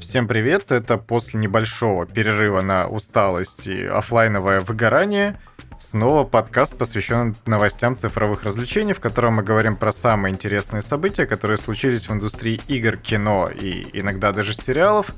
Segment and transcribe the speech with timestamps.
[0.00, 0.72] Всем привет!
[0.72, 5.38] Это после небольшого перерыва на усталость и офлайновое выгорание.
[5.78, 11.58] Снова подкаст, посвященный новостям цифровых развлечений, в котором мы говорим про самые интересные события, которые
[11.58, 15.14] случились в индустрии игр, кино и иногда даже сериалов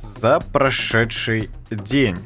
[0.00, 2.18] за прошедший день.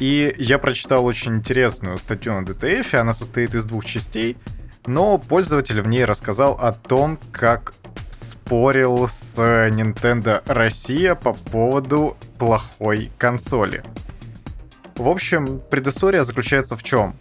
[0.00, 4.36] И я прочитал очень интересную статью на DTF, она состоит из двух частей,
[4.86, 7.74] но пользователь в ней рассказал о том, как
[8.18, 13.82] спорил с Nintendo Россия по поводу плохой консоли.
[14.96, 17.14] В общем, предыстория заключается в чем?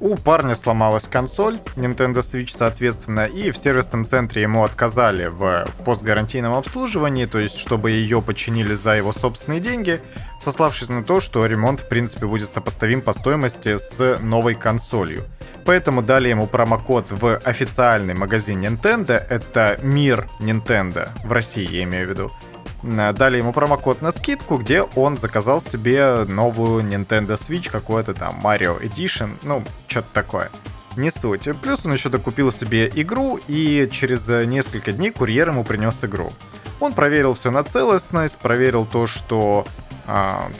[0.00, 6.54] У парня сломалась консоль Nintendo Switch, соответственно, и в сервисном центре ему отказали в постгарантийном
[6.54, 10.00] обслуживании, то есть чтобы ее починили за его собственные деньги,
[10.40, 15.24] сославшись на то, что ремонт в принципе будет сопоставим по стоимости с новой консолью.
[15.68, 22.06] Поэтому дали ему промокод в официальный магазин Nintendo, это Мир Nintendo, в России я имею
[22.06, 22.32] в виду,
[22.82, 28.80] дали ему промокод на скидку, где он заказал себе новую Nintendo Switch, какой-то там Mario
[28.80, 30.50] Edition, ну, что-то такое.
[30.96, 31.46] Не суть.
[31.60, 36.32] Плюс он еще докупил себе игру, и через несколько дней курьер ему принес игру.
[36.80, 39.66] Он проверил все на целостность, проверил то, что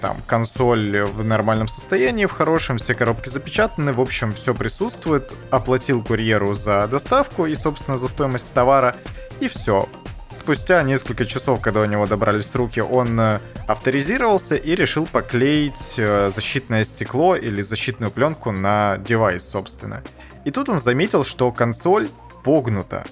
[0.00, 5.32] там консоль в нормальном состоянии, в хорошем, все коробки запечатаны, в общем, все присутствует.
[5.50, 8.94] Оплатил курьеру за доставку и, собственно, за стоимость товара,
[9.40, 9.88] и все.
[10.34, 16.30] Спустя несколько часов, когда у него добрались руки, он э, авторизировался и решил поклеить э,
[16.34, 20.02] защитное стекло или защитную пленку на девайс, собственно.
[20.44, 22.08] И тут он заметил, что консоль
[22.44, 23.04] погнута.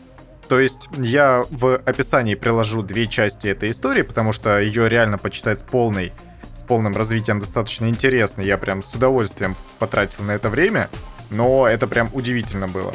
[0.49, 5.65] То есть я в описании приложу две части этой истории, потому что ее реально почитать
[5.65, 6.13] полной,
[6.57, 8.41] с полным развитием достаточно интересно.
[8.41, 10.89] Я прям с удовольствием потратил на это время,
[11.31, 12.95] но это прям удивительно было.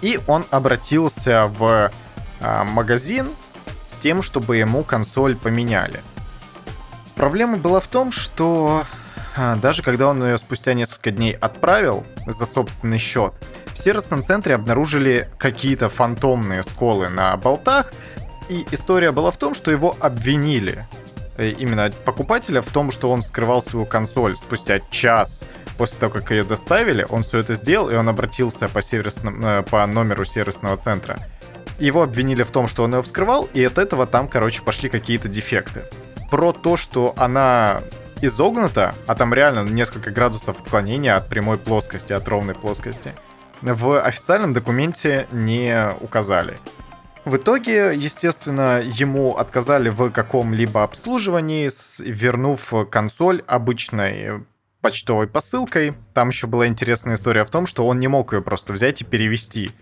[0.00, 1.90] И он обратился в
[2.40, 3.28] а, магазин
[3.86, 6.00] с тем, чтобы ему консоль поменяли.
[7.16, 8.84] Проблема была в том, что
[9.36, 13.34] а, даже когда он ее спустя несколько дней отправил за собственный счет,
[13.74, 17.92] в сервисном центре обнаружили какие-то фантомные сколы на болтах,
[18.48, 20.86] и история была в том, что его обвинили
[21.40, 25.44] э, именно покупателя в том, что он скрывал свою консоль спустя час
[25.78, 29.62] после того, как ее доставили, он все это сделал, и он обратился по, сервисным, э,
[29.62, 31.18] по номеру сервисного центра
[31.80, 35.28] его обвинили в том, что он ее вскрывал, и от этого там, короче, пошли какие-то
[35.28, 35.84] дефекты.
[36.30, 37.82] Про то, что она
[38.20, 43.14] изогнута, а там реально несколько градусов отклонения от прямой плоскости, от ровной плоскости,
[43.62, 46.58] в официальном документе не указали.
[47.24, 51.70] В итоге, естественно, ему отказали в каком-либо обслуживании,
[52.02, 54.44] вернув консоль обычной
[54.80, 55.94] почтовой посылкой.
[56.14, 59.04] Там еще была интересная история в том, что он не мог ее просто взять и
[59.04, 59.72] перевести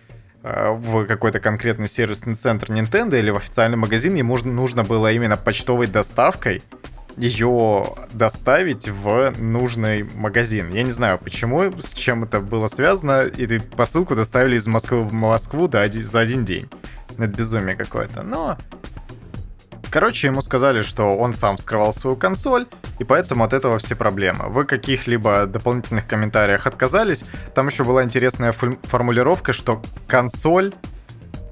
[0.43, 5.37] Э, в какой-то конкретный сервисный центр Nintendo или в официальный магазин, ему нужно было именно
[5.37, 6.62] почтовой доставкой
[7.16, 10.72] ее доставить в нужный магазин.
[10.72, 15.12] Я не знаю, почему, с чем это было связано, и посылку доставили из Москвы в
[15.12, 16.69] Москву да, за один день.
[17.12, 18.22] Это безумие какое-то.
[18.22, 18.58] Но
[19.91, 22.66] Короче, ему сказали, что он сам скрывал свою консоль,
[22.98, 24.48] и поэтому от этого все проблемы.
[24.48, 27.24] В каких-либо дополнительных комментариях отказались.
[27.54, 30.74] Там еще была интересная формулировка, что консоль,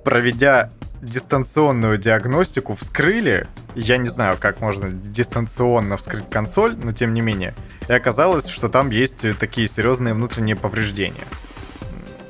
[0.05, 3.47] проведя дистанционную диагностику, вскрыли.
[3.75, 7.55] Я не знаю, как можно дистанционно вскрыть консоль, но тем не менее.
[7.89, 11.27] И оказалось, что там есть такие серьезные внутренние повреждения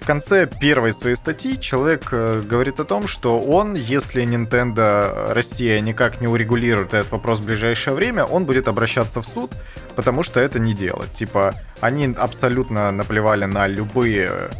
[0.06, 6.20] конце первой своей статьи человек э, говорит о том, что он, если Nintendo Россия никак
[6.20, 9.52] не урегулирует этот вопрос в ближайшее время, он будет обращаться в суд,
[9.96, 11.12] потому что это не делать.
[11.12, 14.50] Типа, они абсолютно наплевали на любые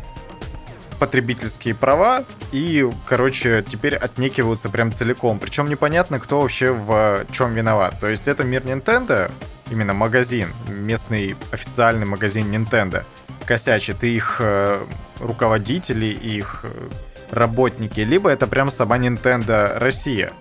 [0.99, 5.39] потребительские права и, короче, теперь отнекиваются прям целиком.
[5.39, 7.95] Причем непонятно, кто вообще в чем виноват.
[8.01, 9.31] То есть это мир Nintendo,
[9.71, 13.05] именно магазин, местный официальный магазин Nintendo—
[13.47, 14.85] косячит, их э,
[15.21, 16.89] руководители, их э,
[17.31, 20.33] работники, либо это прям сама Nintendo Россия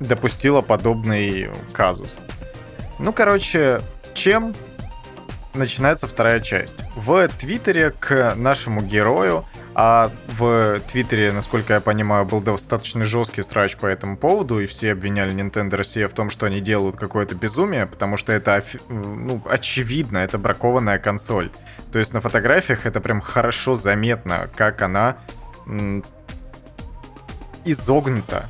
[0.00, 2.22] допустила подобный казус.
[2.98, 3.80] Ну, короче,
[4.12, 4.54] чем
[5.54, 6.84] начинается вторая часть?
[6.96, 13.76] В Твиттере к нашему герою а в Твиттере, насколько я понимаю, был достаточно жесткий срач
[13.76, 17.86] по этому поводу, и все обвиняли Nintendo Россия в том, что они делают какое-то безумие,
[17.86, 21.50] потому что это, ну, очевидно, это бракованная консоль.
[21.92, 25.16] То есть на фотографиях это прям хорошо заметно, как она
[27.64, 28.48] изогнута.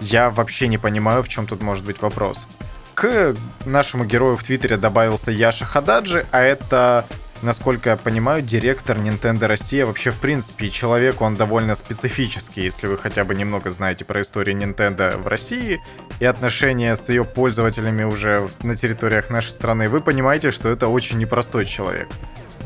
[0.00, 2.46] Я вообще не понимаю, в чем тут может быть вопрос.
[2.94, 3.34] К
[3.66, 7.04] нашему герою в Твиттере добавился Яша Хададжи, а это
[7.42, 12.98] насколько я понимаю, директор Nintendo Россия вообще, в принципе, человек, он довольно специфический, если вы
[12.98, 15.80] хотя бы немного знаете про историю Nintendo в России
[16.20, 21.18] и отношения с ее пользователями уже на территориях нашей страны, вы понимаете, что это очень
[21.18, 22.08] непростой человек.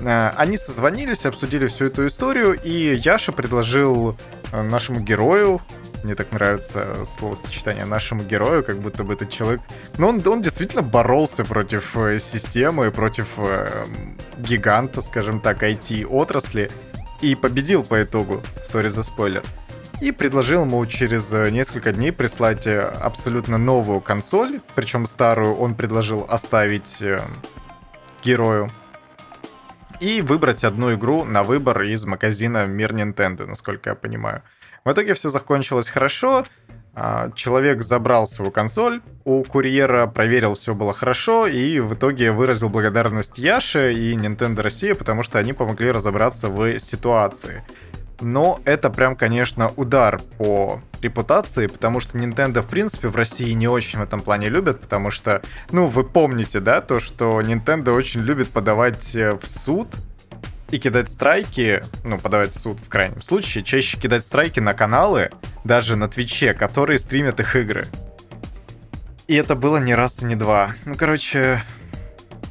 [0.00, 4.16] Э, они созвонились, обсудили всю эту историю, и Яша предложил
[4.52, 5.60] э, нашему герою,
[6.02, 9.60] мне так нравится словосочетание нашему герою, как будто бы этот человек...
[9.98, 13.86] Но он, он действительно боролся против э, системы, против э,
[14.38, 16.70] гиганта, скажем так, IT-отрасли,
[17.20, 18.42] и победил по итогу.
[18.64, 19.42] Сори за спойлер.
[20.00, 25.74] И предложил ему через э, несколько дней прислать э, абсолютно новую консоль, причем старую он
[25.74, 27.02] предложил оставить
[28.24, 28.70] герою
[30.00, 34.42] и выбрать одну игру на выбор из магазина Мир Nintendo, насколько я понимаю.
[34.84, 36.46] В итоге все закончилось хорошо.
[36.92, 42.68] А, человек забрал свою консоль, у курьера проверил, все было хорошо, и в итоге выразил
[42.68, 47.62] благодарность Яше и Nintendo Россия, потому что они помогли разобраться в ситуации.
[48.20, 53.68] Но это прям, конечно, удар по репутации, потому что Nintendo, в принципе, в России не
[53.68, 58.20] очень в этом плане любят, потому что, ну, вы помните, да, то, что Nintendo очень
[58.20, 59.88] любит подавать э, в суд
[60.70, 65.30] и кидать страйки, ну, подавать в суд в крайнем случае, чаще кидать страйки на каналы,
[65.64, 67.86] даже на Твиче, которые стримят их игры.
[69.26, 70.72] И это было не раз и не два.
[70.84, 71.62] Ну, короче,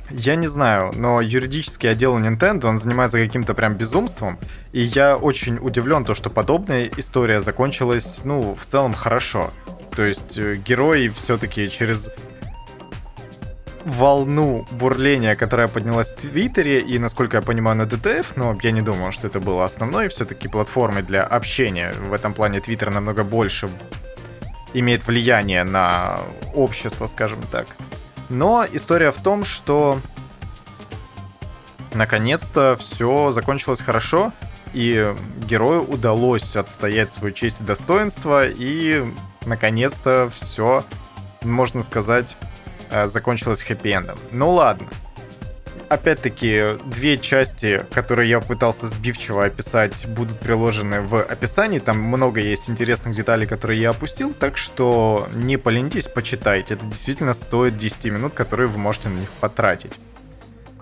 [0.10, 4.40] я не знаю, но юридический отдел Nintendo, он занимается каким-то прям безумством,
[4.72, 9.52] и я очень удивлен, то, что подобная история закончилась, ну, в целом хорошо.
[9.96, 12.12] То есть э, герой все-таки через
[13.90, 18.82] волну бурления, которая поднялась в Твиттере и, насколько я понимаю, на ДТФ, но я не
[18.82, 21.94] думал, что это было основной все-таки платформой для общения.
[21.94, 23.70] В этом плане Твиттер намного больше
[24.74, 26.20] имеет влияние на
[26.54, 27.68] общество, скажем так.
[28.30, 30.00] Но история в том, что
[31.94, 34.32] наконец-то все закончилось хорошо,
[34.74, 35.16] и
[35.48, 39.04] герою удалось отстоять свою честь и достоинство, и
[39.46, 40.84] наконец-то все,
[41.44, 42.38] можно сказать,
[43.06, 44.20] закончилась хэппи-эндом.
[44.32, 44.88] Ну ладно.
[45.90, 51.80] Опять-таки, две части, которые я пытался сбивчиво описать, будут приложены в описании.
[51.80, 56.76] Там много есть интересных деталей, которые я опустил, так что не поленитесь, почитайте.
[56.76, 59.94] Это действительно стоит 10 минут, которые вы можете на них потратить.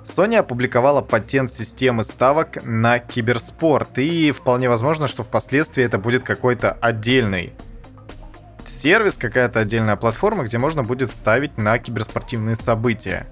[0.03, 6.73] Sony опубликовала патент системы ставок на киберспорт, и вполне возможно, что впоследствии это будет какой-то
[6.81, 7.53] отдельный
[8.69, 13.27] сервис, какая-то отдельная платформа, где можно будет ставить на киберспортивные события.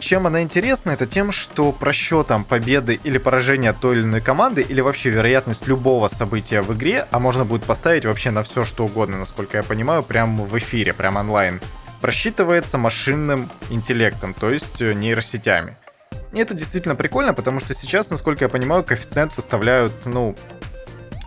[0.00, 4.80] Чем она интересна, это тем, что просчетом победы или поражения той или иной команды, или
[4.80, 9.18] вообще вероятность любого события в игре, а можно будет поставить вообще на все что угодно,
[9.18, 11.60] насколько я понимаю, прямо в эфире, прямо онлайн,
[12.00, 15.76] просчитывается машинным интеллектом, то есть э, нейросетями.
[16.32, 20.34] И это действительно прикольно, потому что сейчас, насколько я понимаю, коэффициент выставляют, ну,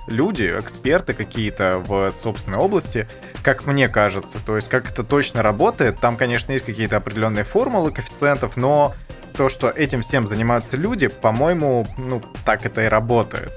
[0.07, 3.07] люди, эксперты какие-то в собственной области,
[3.43, 4.39] как мне кажется.
[4.45, 8.93] То есть как это точно работает, там, конечно, есть какие-то определенные формулы коэффициентов, но
[9.35, 13.51] то, что этим всем занимаются люди, по-моему, ну, так это и работает.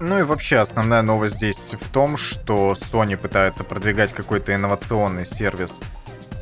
[0.00, 5.82] Ну и вообще основная новость здесь в том, что Sony пытается продвигать какой-то инновационный сервис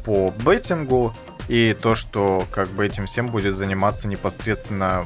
[0.04, 1.12] по беттингу,
[1.48, 5.04] и то, что как бы этим всем будет заниматься непосредственно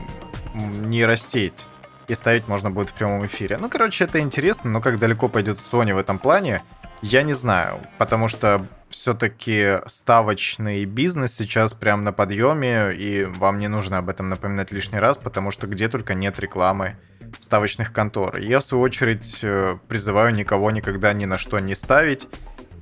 [0.54, 1.66] нейросеть
[2.08, 3.58] и ставить можно будет в прямом эфире.
[3.58, 6.62] Ну, короче, это интересно, но как далеко пойдет Sony в этом плане,
[7.02, 13.68] я не знаю, потому что все-таки ставочный бизнес сейчас прям на подъеме, и вам не
[13.68, 16.96] нужно об этом напоминать лишний раз, потому что где только нет рекламы
[17.38, 18.38] ставочных контор.
[18.38, 22.28] Я, в свою очередь, э, призываю никого никогда ни на что не ставить,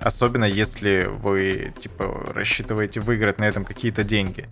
[0.01, 4.49] особенно если вы, типа, рассчитываете выиграть на этом какие-то деньги.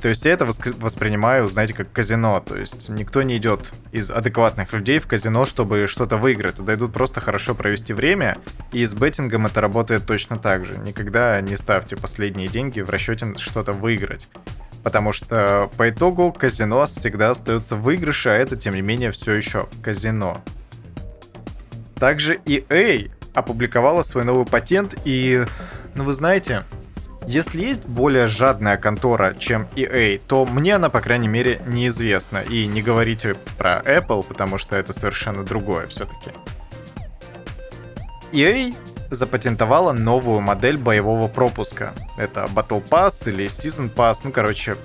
[0.00, 2.40] То есть я это воспринимаю, знаете, как казино.
[2.40, 6.56] То есть никто не идет из адекватных людей в казино, чтобы что-то выиграть.
[6.56, 8.36] Туда идут просто хорошо провести время.
[8.72, 10.76] И с беттингом это работает точно так же.
[10.78, 14.28] Никогда не ставьте последние деньги в расчете что-то выиграть.
[14.82, 19.32] Потому что по итогу казино всегда остается в выигрыше, а это, тем не менее, все
[19.32, 20.42] еще казино.
[21.96, 25.44] Также EA опубликовала свой новый патент, и,
[25.94, 26.64] ну вы знаете,
[27.26, 32.38] если есть более жадная контора, чем EA, то мне она, по крайней мере, неизвестна.
[32.38, 36.30] И не говорите про Apple, потому что это совершенно другое все-таки.
[38.32, 38.74] EA
[39.10, 41.94] запатентовала новую модель боевого пропуска.
[42.16, 44.76] Это Battle Pass или Season Pass, ну, короче,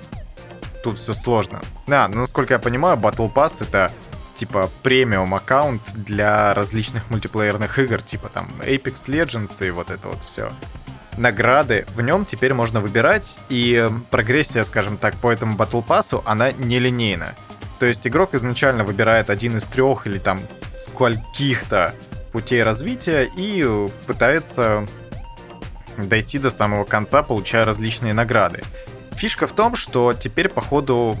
[0.82, 1.60] тут все сложно.
[1.86, 3.92] Да, но насколько я понимаю, Battle Pass это
[4.34, 10.22] типа премиум аккаунт для различных мультиплеерных игр, типа там Apex Legends и вот это вот
[10.24, 10.52] все.
[11.16, 16.52] Награды в нем теперь можно выбирать, и прогрессия, скажем так, по этому Battle Pass, она
[16.52, 17.34] нелинейна.
[17.78, 20.40] То есть игрок изначально выбирает один из трех или там
[20.76, 21.94] скольких-то
[22.32, 24.86] путей развития и пытается
[25.96, 28.62] дойти до самого конца, получая различные награды.
[29.12, 31.16] Фишка в том, что теперь, по ходу,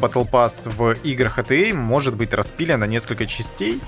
[0.00, 3.80] Battle Pass в играх ATA может быть распилен на несколько частей,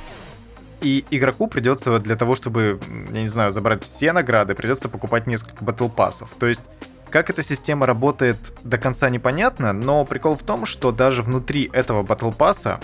[0.83, 2.81] и игроку придется для того, чтобы,
[3.13, 6.31] я не знаю, забрать все награды, придется покупать несколько батл пассов.
[6.39, 6.63] То есть
[7.11, 12.03] как эта система работает до конца непонятно, но прикол в том, что даже внутри этого
[12.03, 12.81] батл пасса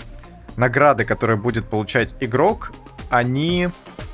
[0.55, 2.71] награды, которые будет получать игрок,
[3.09, 3.69] они,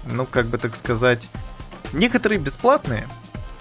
[0.06, 1.30] ну как бы так сказать,
[1.92, 3.08] некоторые бесплатные,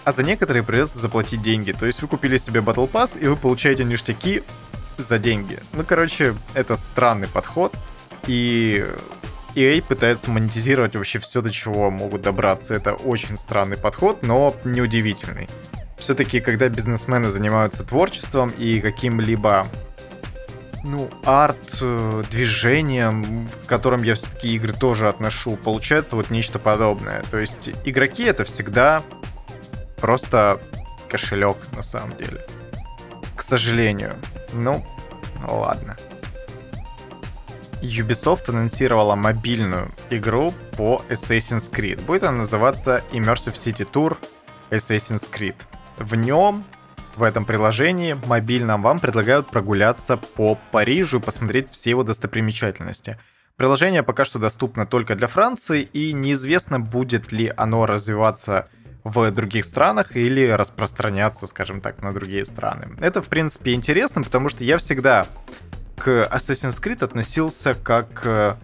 [0.05, 1.73] а за некоторые придется заплатить деньги.
[1.73, 4.45] То есть вы купили себе батл пасс и вы получаете ништяки
[4.97, 5.59] за деньги.
[5.73, 7.75] Ну, короче, это странный подход.
[8.27, 8.87] И
[9.55, 12.75] EA пытается монетизировать вообще все, до чего могут добраться.
[12.75, 15.49] Это очень странный подход, но неудивительный.
[15.99, 19.67] Все-таки, когда бизнесмены занимаются творчеством и каким-либо
[20.83, 27.23] ну, арт, э, движением, в котором я все-таки игры тоже отношу, получается вот нечто подобное.
[27.31, 29.03] То есть игроки это всегда
[29.97, 30.61] просто
[31.09, 32.45] кошелек на самом деле.
[33.35, 34.15] К сожалению.
[34.53, 34.85] Ну,
[35.49, 35.97] ладно.
[37.85, 42.03] Ubisoft анонсировала мобильную игру по Assassin's Creed.
[42.05, 44.17] Будет она называться Immersive City Tour
[44.71, 45.57] Assassin's Creed.
[45.99, 46.65] В нем,
[47.15, 53.19] в этом приложении мобильном, вам предлагают прогуляться по Парижу и посмотреть все его достопримечательности.
[53.57, 58.69] Приложение пока что доступно только для Франции, и неизвестно, будет ли оно развиваться
[59.05, 62.97] в других странах или распространяться, скажем так, на другие страны.
[63.01, 65.27] Это, в принципе, интересно, потому что я всегда
[65.97, 68.55] к Assassin's Creed относился как, э,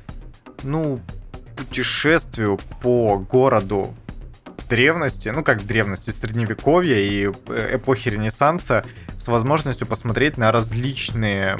[0.63, 1.01] ну,
[1.57, 3.95] путешествию по городу
[4.69, 8.85] древности, ну как древности, средневековья и э, эпохи Ренессанса
[9.19, 11.59] с возможностью посмотреть на различные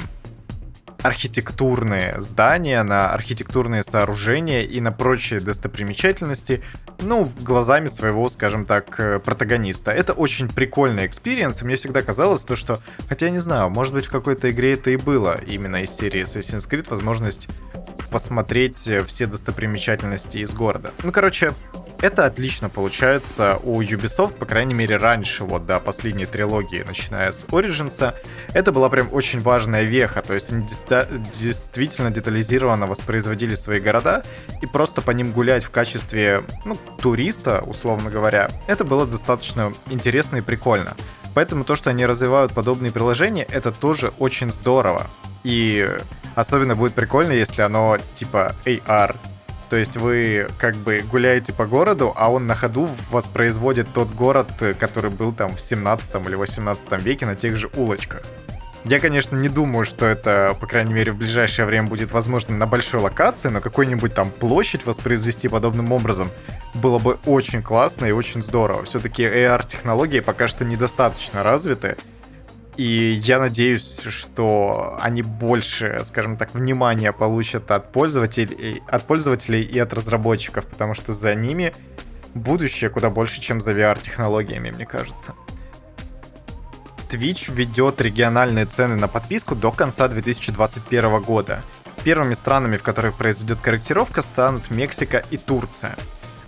[1.03, 6.63] архитектурные здания, на архитектурные сооружения и на прочие достопримечательности,
[6.99, 9.91] ну, глазами своего, скажем так, э, протагониста.
[9.91, 12.79] Это очень прикольный experience, и мне всегда казалось то, что,
[13.09, 16.23] хотя я не знаю, может быть в какой-то игре это и было, именно из серии
[16.23, 17.47] Assassin's Creed, возможность
[18.11, 20.91] посмотреть э, все достопримечательности из города.
[21.03, 21.53] Ну, короче,
[22.01, 27.45] это отлично получается у Ubisoft, по крайней мере, раньше, вот до последней трилогии, начиная с
[27.45, 28.13] Origins.
[28.53, 30.65] Это была прям очень важная веха, то есть они
[31.39, 34.23] действительно детализированно воспроизводили свои города,
[34.61, 40.37] и просто по ним гулять в качестве, ну, туриста, условно говоря, это было достаточно интересно
[40.37, 40.95] и прикольно.
[41.33, 45.07] Поэтому то, что они развивают подобные приложения, это тоже очень здорово.
[45.43, 45.89] И
[46.35, 49.15] особенно будет прикольно, если оно типа AR.
[49.71, 54.49] То есть вы как бы гуляете по городу, а он на ходу воспроизводит тот город,
[54.77, 58.21] который был там в 17 или 18 веке на тех же улочках.
[58.83, 62.67] Я, конечно, не думаю, что это, по крайней мере, в ближайшее время будет возможно на
[62.67, 66.29] большой локации, но какой-нибудь там площадь воспроизвести подобным образом
[66.73, 68.83] было бы очень классно и очень здорово.
[68.83, 71.95] Все-таки AR-технологии пока что недостаточно развиты,
[72.77, 79.77] и я надеюсь, что они больше, скажем так, внимания получат от пользователей, от пользователей и
[79.77, 81.73] от разработчиков, потому что за ними
[82.33, 85.33] будущее куда больше, чем за VR-технологиями, мне кажется.
[87.09, 91.61] Twitch ведет региональные цены на подписку до конца 2021 года.
[92.05, 95.97] Первыми странами, в которых произойдет корректировка, станут Мексика и Турция.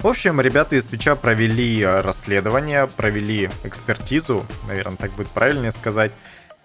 [0.03, 6.11] В общем, ребята из Твича провели расследование, провели экспертизу, наверное, так будет правильнее сказать,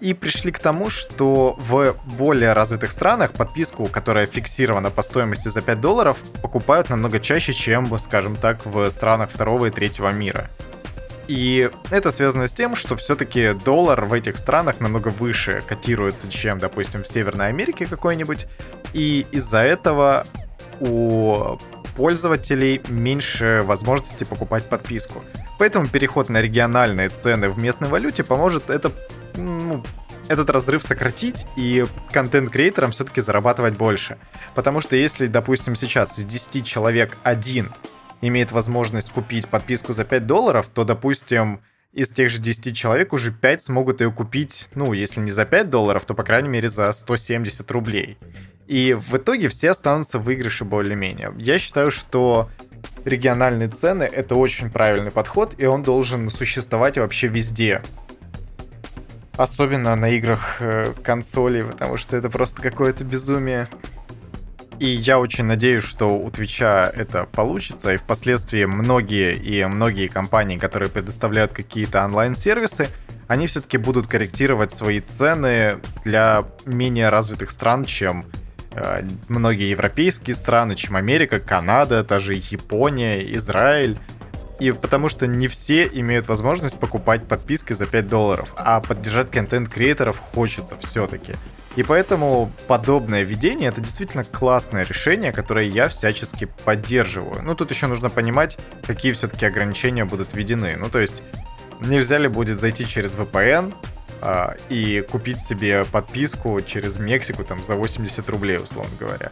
[0.00, 5.62] и пришли к тому, что в более развитых странах подписку, которая фиксирована по стоимости за
[5.62, 10.50] 5 долларов, покупают намного чаще, чем, скажем так, в странах второго и третьего мира.
[11.28, 16.58] И это связано с тем, что все-таки доллар в этих странах намного выше котируется, чем,
[16.58, 18.48] допустим, в Северной Америке какой-нибудь.
[18.94, 20.26] И из-за этого
[20.80, 21.56] у
[21.98, 25.24] пользователей меньше возможности покупать подписку.
[25.58, 28.92] Поэтому переход на региональные цены в местной валюте поможет это,
[29.34, 29.82] ну,
[30.28, 34.16] этот разрыв сократить и контент-креаторам все-таки зарабатывать больше.
[34.54, 37.72] Потому что если, допустим, сейчас из 10 человек один
[38.20, 41.60] имеет возможность купить подписку за 5 долларов, то, допустим,
[41.92, 45.70] из тех же 10 человек уже 5 смогут ее купить, ну, если не за 5
[45.70, 48.18] долларов, то, по крайней мере, за 170 рублей.
[48.66, 51.32] И в итоге все останутся в выигрыше более-менее.
[51.38, 52.50] Я считаю, что
[53.04, 57.82] региональные цены— это очень правильный подход, и он должен существовать вообще везде.
[59.36, 63.68] Особенно на играх э, консолей, потому что это просто какое-то безумие.
[64.78, 70.56] И я очень надеюсь, что у Твича это получится, и впоследствии многие и многие компании,
[70.56, 72.88] которые предоставляют какие-то онлайн-сервисы,
[73.26, 78.26] они все-таки будут корректировать свои цены для менее развитых стран, чем
[78.72, 83.98] э, многие европейские страны, чем Америка, Канада, даже Япония, Израиль.
[84.60, 90.18] И потому что не все имеют возможность покупать подписки за 5 долларов, а поддержать контент-креаторов
[90.18, 91.34] хочется все-таки.
[91.76, 97.42] И поэтому подобное видение это действительно классное решение, которое я всячески поддерживаю.
[97.42, 100.76] Ну, тут еще нужно понимать, какие все-таки ограничения будут введены.
[100.76, 101.22] Ну, то есть,
[101.80, 103.74] нельзя ли будет зайти через VPN
[104.20, 109.30] а, и купить себе подписку через Мексику там за 80 рублей, условно говоря.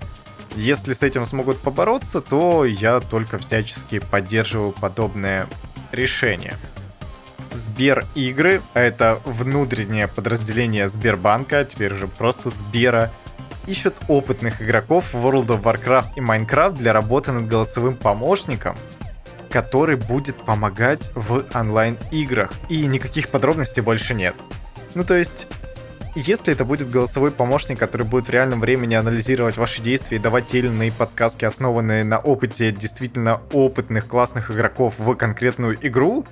[0.54, 5.48] Если с этим смогут побороться, то я только всячески поддерживаю подобное
[5.92, 6.54] решение.
[7.50, 13.10] Сбер игры, это внутреннее подразделение Сбербанка, теперь уже просто Сбера,
[13.66, 18.76] ищут опытных игроков в World of Warcraft и Minecraft для работы над голосовым помощником,
[19.50, 22.52] который будет помогать в онлайн-играх.
[22.68, 24.34] И никаких подробностей больше нет.
[24.94, 25.46] Ну то есть,
[26.14, 30.46] если это будет голосовой помощник, который будет в реальном времени анализировать ваши действия и давать
[30.46, 36.24] те или иные подсказки, основанные на опыте действительно опытных классных игроков в конкретную игру,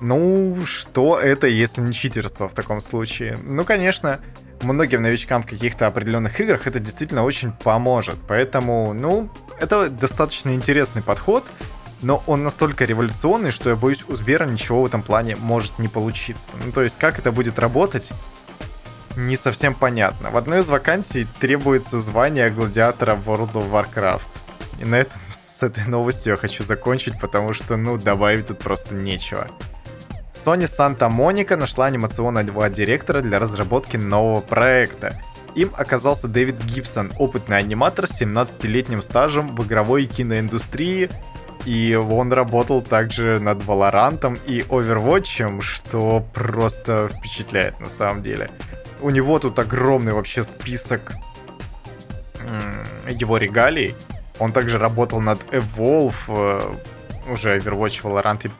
[0.00, 3.38] ну, что это, если не читерство в таком случае?
[3.42, 4.20] Ну, конечно,
[4.62, 8.16] многим новичкам в каких-то определенных играх это действительно очень поможет.
[8.28, 11.44] Поэтому, ну, это достаточно интересный подход,
[12.02, 15.88] но он настолько революционный, что я боюсь, у Сбера ничего в этом плане может не
[15.88, 16.52] получиться.
[16.64, 18.12] Ну, то есть, как это будет работать,
[19.16, 20.30] не совсем понятно.
[20.30, 24.26] В одной из вакансий требуется звание гладиатора World of Warcraft.
[24.78, 28.94] И на этом с этой новостью я хочу закончить, потому что, ну, добавить тут просто
[28.94, 29.48] нечего.
[30.36, 35.20] Sony Santa Monica нашла анимационного директора для разработки нового проекта.
[35.54, 41.08] Им оказался Дэвид Гибсон, опытный аниматор с 17-летним стажем в игровой киноиндустрии,
[41.64, 48.50] и он работал также над Valorant и Overwatch, что просто впечатляет на самом деле.
[49.00, 51.14] У него тут огромный вообще список
[53.08, 53.94] его регалий.
[54.38, 58.50] Он также работал над Evolve, э, уже Overwatch, Valorant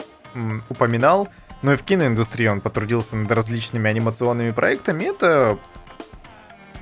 [0.68, 1.28] упоминал.
[1.62, 5.04] Но и в киноиндустрии он потрудился над различными анимационными проектами.
[5.04, 5.58] Это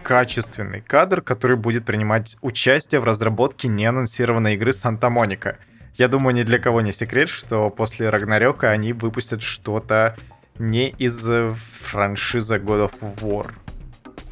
[0.02, 5.58] качественный кадр, который будет принимать участие в разработке неанонсированной игры Санта-Моника.
[5.94, 10.16] Я думаю, ни для кого не секрет, что после Рагнарёка они выпустят что-то
[10.58, 13.52] не из э, франшизы God of War.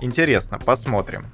[0.01, 1.33] Интересно, посмотрим.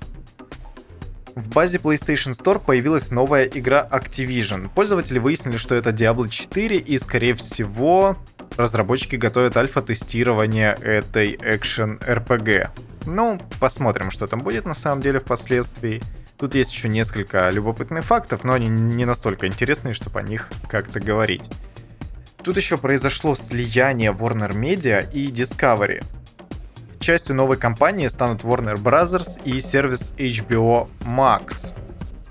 [1.34, 4.68] В базе PlayStation Store появилась новая игра Activision.
[4.74, 8.16] Пользователи выяснили, что это Diablo 4 и, скорее всего,
[8.56, 12.70] разработчики готовят альфа-тестирование этой экшен RPG.
[13.06, 16.02] Ну, посмотрим, что там будет на самом деле впоследствии.
[16.36, 21.00] Тут есть еще несколько любопытных фактов, но они не настолько интересные, чтобы о них как-то
[21.00, 21.50] говорить.
[22.44, 26.04] Тут еще произошло слияние Warner Media и Discovery.
[27.00, 29.40] Частью новой компании станут Warner Bros.
[29.44, 31.74] и сервис HBO Max.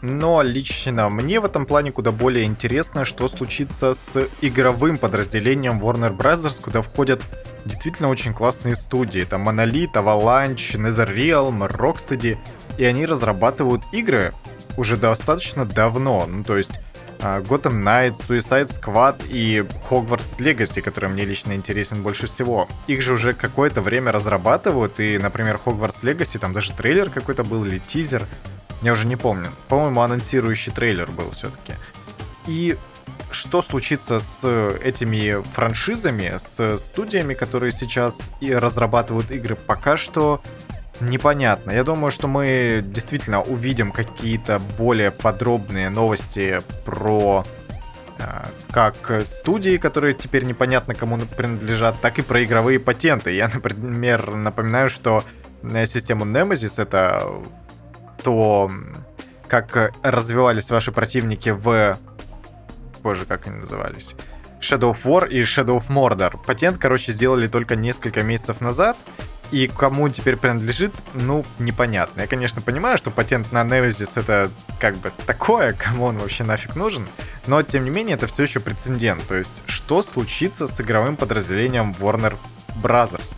[0.08, 6.15] Но лично мне в этом плане куда более интересно, что случится с игровым подразделением Warner
[6.15, 7.22] Bros., куда входят
[7.65, 9.26] действительно очень классные студии.
[9.26, 12.38] Там Monolith, Avalanche, NetherRealm, Rocksteady.
[12.78, 14.34] И они разрабатывают игры
[14.78, 16.26] уже достаточно давно.
[16.26, 16.80] Ну, то есть
[17.20, 22.70] а, Gotham Knights, Suicide Squad и Hogwarts Legacy, который мне лично интересен больше всего.
[22.88, 27.65] Их же уже какое-то время разрабатывают, и, например, Hogwarts Legacy, там даже трейлер какой-то был
[27.65, 28.26] или тизер,
[28.82, 29.50] я уже не помню.
[29.68, 31.74] По-моему, анонсирующий трейлер был все-таки.
[32.46, 32.78] И
[33.32, 34.48] что случится с
[34.84, 40.42] этими франшизами, с студиями, которые сейчас и разрабатывают игры, пока что
[41.00, 41.72] непонятно.
[41.72, 47.46] Я думаю, что мы действительно увидим какие-то более подробные новости про
[48.18, 48.24] э,
[48.72, 53.34] как студии, которые теперь непонятно кому принадлежат, так и про игровые патенты.
[53.34, 55.24] Я, например, напоминаю, что
[55.86, 57.28] система Nemesis это
[58.28, 58.70] то,
[59.48, 61.98] как развивались ваши противники в...
[63.02, 64.18] Боже, как они назывались?
[64.60, 66.38] Shadow of War и Shadow of Mordor.
[66.46, 68.98] Патент, короче, сделали только несколько месяцев назад,
[69.52, 72.20] и кому теперь принадлежит, ну, непонятно.
[72.20, 76.76] Я, конечно, понимаю, что патент на Nemesis это как бы такое, кому он вообще нафиг
[76.76, 77.08] нужен,
[77.46, 79.26] но, тем не менее, это все еще прецедент.
[79.26, 82.36] То есть, что случится с игровым подразделением Warner
[82.84, 83.38] Brothers?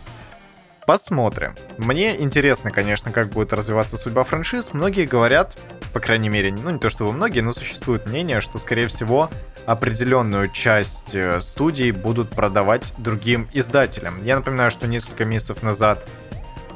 [0.90, 1.54] Посмотрим.
[1.78, 4.70] Мне интересно, конечно, как будет развиваться судьба франшиз.
[4.72, 5.56] Многие говорят,
[5.92, 9.30] по крайней мере, ну не то чтобы многие, но существует мнение, что, скорее всего,
[9.66, 14.20] определенную часть э, студий будут продавать другим издателям.
[14.22, 16.08] Я напоминаю, что несколько месяцев назад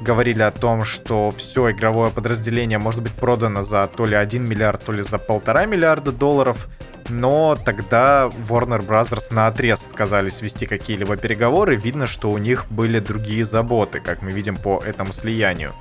[0.00, 4.84] говорили о том, что все игровое подразделение может быть продано за то ли 1 миллиард,
[4.84, 6.68] то ли за полтора миллиарда долларов.
[7.08, 9.34] Но тогда Warner Bros.
[9.34, 11.76] на отрез отказались вести какие-либо переговоры.
[11.76, 15.74] Видно, что у них были другие заботы, как мы видим по этому слиянию.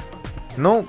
[0.57, 0.85] Ну,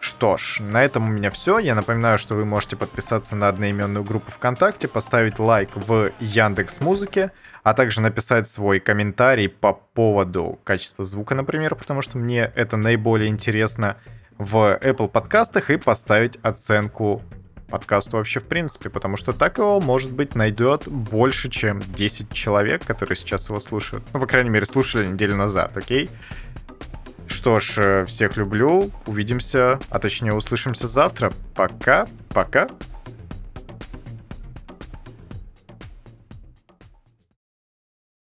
[0.00, 1.58] что ж, на этом у меня все.
[1.58, 7.32] Я напоминаю, что вы можете подписаться на одноименную группу ВКонтакте, поставить лайк в Яндекс Музыке,
[7.62, 13.28] а также написать свой комментарий по поводу качества звука, например, потому что мне это наиболее
[13.28, 13.98] интересно
[14.38, 17.22] в Apple подкастах и поставить оценку
[17.70, 22.84] подкасту вообще в принципе, потому что так его, может быть, найдет больше, чем 10 человек,
[22.84, 24.04] которые сейчас его слушают.
[24.12, 26.10] Ну, по крайней мере, слушали неделю назад, окей?
[27.30, 28.90] Что ж, э, всех люблю.
[29.06, 31.32] Увидимся, а точнее услышимся завтра.
[31.54, 32.68] Пока, пока.